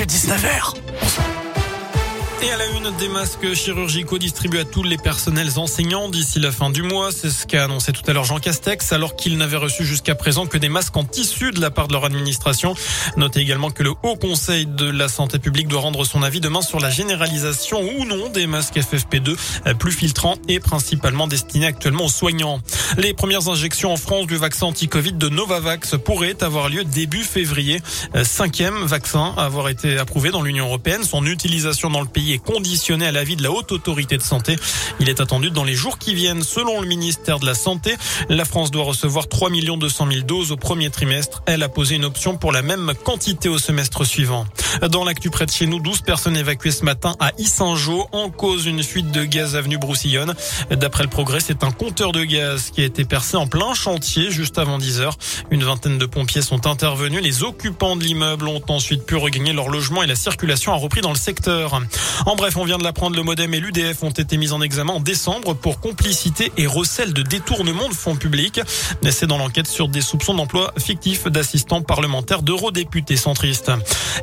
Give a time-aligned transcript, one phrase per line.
[0.00, 1.29] l'actu 19h.
[2.42, 6.50] Et à la une, des masques chirurgicaux distribués à tous les personnels enseignants d'ici la
[6.50, 7.10] fin du mois.
[7.12, 10.46] C'est ce qu'a annoncé tout à l'heure Jean Castex, alors qu'il n'avait reçu jusqu'à présent
[10.46, 12.74] que des masques en tissu de la part de leur administration.
[13.18, 16.62] Notez également que le Haut Conseil de la Santé publique doit rendre son avis demain
[16.62, 22.10] sur la généralisation ou non des masques FFP2 plus filtrants et principalement destinés actuellement aux
[22.10, 22.60] soignants.
[22.96, 27.82] Les premières injections en France du vaccin anti-Covid de Novavax pourraient avoir lieu début février.
[28.24, 31.04] Cinquième vaccin à avoir été approuvé dans l'Union européenne.
[31.04, 34.56] Son utilisation dans le pays est conditionné à l'avis de la haute autorité de santé.
[34.98, 36.42] Il est attendu dans les jours qui viennent.
[36.42, 37.96] Selon le ministère de la Santé,
[38.28, 41.42] la France doit recevoir 3 200 000 doses au premier trimestre.
[41.46, 44.46] Elle a posé une option pour la même quantité au semestre suivant.
[44.90, 48.66] Dans l'actu près de chez nous, 12 personnes évacuées ce matin à Issingeau en cause
[48.66, 50.34] une fuite de gaz avenue Broussillonne.
[50.70, 54.30] D'après le progrès, c'est un compteur de gaz qui a été percé en plein chantier
[54.30, 55.16] juste avant 10 heures.
[55.50, 57.22] Une vingtaine de pompiers sont intervenus.
[57.22, 61.00] Les occupants de l'immeuble ont ensuite pu regagner leur logement et la circulation a repris
[61.00, 61.80] dans le secteur.
[62.26, 64.94] En bref, on vient de l'apprendre, le Modem et l'UDF ont été mis en examen
[64.94, 68.60] en décembre pour complicité et recel de détournement de fonds publics.
[69.10, 73.72] C'est dans l'enquête sur des soupçons d'emploi fictif d'assistants parlementaires d'eurodéputés centristes.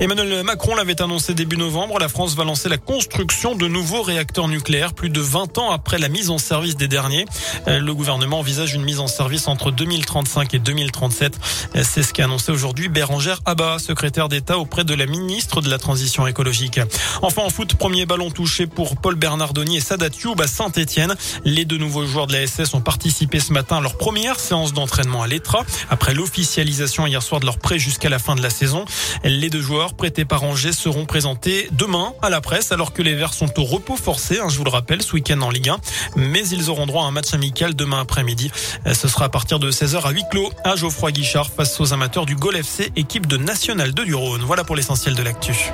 [0.00, 4.48] Emmanuel Macron l'avait annoncé début novembre, la France va lancer la construction de nouveaux réacteurs
[4.48, 7.24] nucléaires plus de 20 ans après la mise en service des derniers.
[7.66, 11.38] Le gouvernement envisage une mise en service entre 2035 et 2037.
[11.82, 15.78] C'est ce qu'a annoncé aujourd'hui Bérangère Abba, secrétaire d'État auprès de la ministre de la
[15.78, 16.80] Transition écologique.
[17.22, 20.08] Enfin en foot, premier ballon touché pour Paul Bernardoni et Sadat
[20.40, 21.14] à Saint-Etienne.
[21.44, 24.72] Les deux nouveaux joueurs de la SS ont participé ce matin à leur première séance
[24.72, 28.50] d'entraînement à l'Etra après l'officialisation hier soir de leur prêt jusqu'à la fin de la
[28.50, 28.86] saison.
[29.22, 33.14] Les deux joueurs prêtés par Angers seront présentés demain à la presse alors que les
[33.14, 35.78] Verts sont au repos forcé, hein, je vous le rappelle, ce week-end en Ligue 1.
[36.16, 38.50] Mais ils auront droit à un match amical demain après-midi.
[38.92, 42.26] Ce sera à partir de 16h à huis clos à Geoffroy Guichard face aux amateurs
[42.26, 44.42] du Gol FC, équipe de National 2 du.
[44.42, 45.70] Voilà pour l'essentiel de l'actu.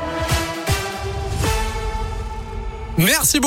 [2.98, 3.40] Merci beaucoup.